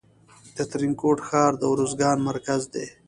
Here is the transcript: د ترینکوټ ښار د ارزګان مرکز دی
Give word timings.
د 0.55 0.57
ترینکوټ 0.71 1.17
ښار 1.27 1.51
د 1.57 1.63
ارزګان 1.73 2.17
مرکز 2.29 2.61
دی 2.73 2.85